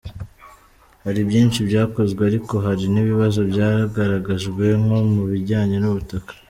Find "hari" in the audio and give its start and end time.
1.03-1.19, 2.65-2.85